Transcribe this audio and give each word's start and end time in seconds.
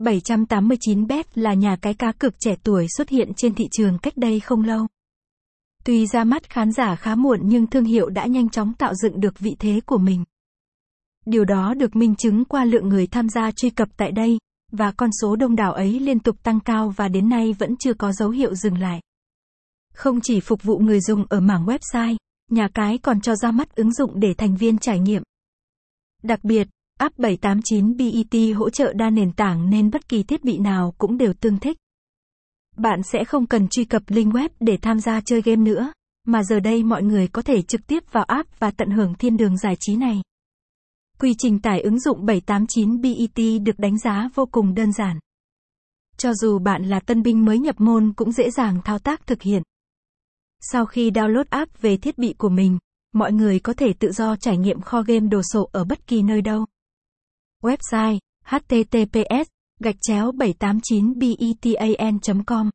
789bet 0.00 1.24
là 1.34 1.54
nhà 1.54 1.76
cái 1.76 1.94
cá 1.94 2.12
cược 2.12 2.34
trẻ 2.40 2.54
tuổi 2.62 2.86
xuất 2.96 3.08
hiện 3.08 3.32
trên 3.36 3.54
thị 3.54 3.64
trường 3.72 3.98
cách 3.98 4.16
đây 4.16 4.40
không 4.40 4.62
lâu. 4.62 4.86
Tuy 5.84 6.06
ra 6.06 6.24
mắt 6.24 6.50
khán 6.50 6.72
giả 6.72 6.96
khá 6.96 7.14
muộn 7.14 7.40
nhưng 7.42 7.66
thương 7.66 7.84
hiệu 7.84 8.08
đã 8.08 8.26
nhanh 8.26 8.48
chóng 8.48 8.72
tạo 8.74 8.94
dựng 8.94 9.20
được 9.20 9.38
vị 9.38 9.56
thế 9.58 9.80
của 9.86 9.98
mình. 9.98 10.24
Điều 11.26 11.44
đó 11.44 11.74
được 11.74 11.96
minh 11.96 12.14
chứng 12.16 12.44
qua 12.44 12.64
lượng 12.64 12.88
người 12.88 13.06
tham 13.06 13.28
gia 13.28 13.50
truy 13.50 13.70
cập 13.70 13.88
tại 13.96 14.12
đây, 14.12 14.38
và 14.72 14.92
con 14.92 15.10
số 15.20 15.36
đông 15.36 15.56
đảo 15.56 15.72
ấy 15.72 16.00
liên 16.00 16.20
tục 16.20 16.42
tăng 16.42 16.60
cao 16.60 16.94
và 16.96 17.08
đến 17.08 17.28
nay 17.28 17.52
vẫn 17.58 17.76
chưa 17.76 17.94
có 17.94 18.12
dấu 18.12 18.30
hiệu 18.30 18.54
dừng 18.54 18.78
lại. 18.78 19.00
Không 19.94 20.20
chỉ 20.20 20.40
phục 20.40 20.62
vụ 20.62 20.78
người 20.78 21.00
dùng 21.00 21.24
ở 21.28 21.40
mảng 21.40 21.66
website, 21.66 22.16
nhà 22.50 22.68
cái 22.74 22.98
còn 22.98 23.20
cho 23.20 23.36
ra 23.36 23.50
mắt 23.50 23.76
ứng 23.76 23.92
dụng 23.92 24.20
để 24.20 24.34
thành 24.34 24.56
viên 24.56 24.78
trải 24.78 25.00
nghiệm. 25.00 25.22
Đặc 26.22 26.44
biệt, 26.44 26.68
app 27.00 27.18
789 27.18 27.96
BET 27.96 28.56
hỗ 28.56 28.70
trợ 28.70 28.92
đa 28.92 29.10
nền 29.10 29.32
tảng 29.32 29.70
nên 29.70 29.90
bất 29.90 30.08
kỳ 30.08 30.22
thiết 30.22 30.44
bị 30.44 30.58
nào 30.58 30.94
cũng 30.98 31.18
đều 31.18 31.32
tương 31.32 31.58
thích. 31.58 31.76
Bạn 32.76 33.02
sẽ 33.02 33.24
không 33.24 33.46
cần 33.46 33.68
truy 33.68 33.84
cập 33.84 34.02
link 34.06 34.34
web 34.34 34.48
để 34.60 34.76
tham 34.82 35.00
gia 35.00 35.20
chơi 35.20 35.42
game 35.42 35.56
nữa, 35.56 35.92
mà 36.26 36.42
giờ 36.42 36.60
đây 36.60 36.82
mọi 36.82 37.02
người 37.02 37.28
có 37.28 37.42
thể 37.42 37.62
trực 37.62 37.86
tiếp 37.86 38.12
vào 38.12 38.24
app 38.24 38.58
và 38.58 38.70
tận 38.70 38.90
hưởng 38.90 39.14
thiên 39.14 39.36
đường 39.36 39.58
giải 39.58 39.76
trí 39.80 39.96
này. 39.96 40.22
Quy 41.18 41.34
trình 41.38 41.60
tải 41.60 41.80
ứng 41.80 42.00
dụng 42.00 42.26
789 42.26 43.00
BET 43.00 43.62
được 43.62 43.78
đánh 43.78 43.98
giá 43.98 44.28
vô 44.34 44.46
cùng 44.46 44.74
đơn 44.74 44.92
giản. 44.92 45.18
Cho 46.16 46.34
dù 46.34 46.58
bạn 46.58 46.82
là 46.82 47.00
tân 47.00 47.22
binh 47.22 47.44
mới 47.44 47.58
nhập 47.58 47.80
môn 47.80 48.12
cũng 48.12 48.32
dễ 48.32 48.50
dàng 48.50 48.80
thao 48.84 48.98
tác 48.98 49.26
thực 49.26 49.42
hiện. 49.42 49.62
Sau 50.60 50.86
khi 50.86 51.10
download 51.10 51.44
app 51.50 51.80
về 51.80 51.96
thiết 51.96 52.18
bị 52.18 52.34
của 52.38 52.48
mình, 52.48 52.78
mọi 53.12 53.32
người 53.32 53.60
có 53.60 53.72
thể 53.72 53.92
tự 53.92 54.12
do 54.12 54.36
trải 54.36 54.58
nghiệm 54.58 54.80
kho 54.80 55.02
game 55.02 55.26
đồ 55.28 55.40
sộ 55.52 55.68
ở 55.72 55.84
bất 55.84 56.06
kỳ 56.06 56.22
nơi 56.22 56.42
đâu. 56.42 56.66
Website 57.62 58.18
https 58.44 59.46
gạch 59.80 59.96
chéo 60.00 60.32
789betan.com 60.32 62.70